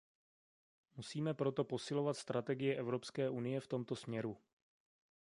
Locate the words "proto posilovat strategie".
1.33-2.75